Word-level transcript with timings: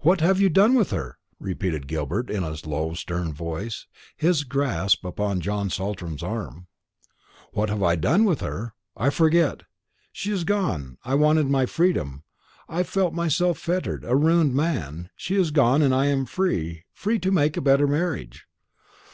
"What 0.00 0.20
have 0.20 0.38
you 0.38 0.50
done 0.50 0.74
with 0.74 0.90
her?" 0.90 1.16
repeated 1.40 1.86
Gilbert, 1.86 2.28
in 2.28 2.42
a 2.42 2.54
low 2.66 2.92
stern 2.92 3.32
voice, 3.32 3.86
with 4.18 4.20
his 4.22 4.44
grasp 4.44 5.02
upon 5.02 5.40
John 5.40 5.70
Saltram's 5.70 6.22
arm. 6.22 6.66
"What 7.52 7.70
have 7.70 7.82
I 7.82 7.96
done 7.96 8.26
with 8.26 8.40
her? 8.42 8.74
I 8.98 9.08
forget. 9.08 9.62
She 10.12 10.30
is 10.30 10.44
gone 10.44 10.98
I 11.04 11.14
wanted 11.14 11.46
my 11.48 11.64
freedom; 11.64 12.22
I 12.68 12.82
felt 12.82 13.14
myself 13.14 13.56
fettered, 13.56 14.04
a 14.04 14.14
ruined 14.14 14.52
man. 14.54 15.08
She 15.16 15.36
is 15.36 15.50
gone; 15.50 15.80
and 15.80 15.94
I 15.94 16.08
am 16.08 16.26
free, 16.26 16.84
free 16.92 17.18
to 17.20 17.32
make 17.32 17.56
a 17.56 17.62
better 17.62 17.86
marriage." 17.86 18.44